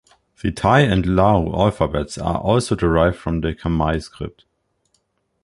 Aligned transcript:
The 0.41 0.51
Thai 0.51 0.79
and 0.79 1.15
Lao 1.15 1.53
alphabets 1.53 2.17
are 2.17 2.39
also 2.39 2.73
derived 2.73 3.17
from 3.17 3.41
the 3.41 3.53
Khmer 3.53 4.01
script. 4.01 4.45